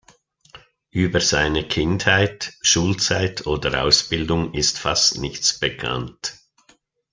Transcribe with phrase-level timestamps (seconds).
[0.89, 6.39] Über seine Kindheit, Schulzeit oder Ausbildung ist fast nichts bekannt.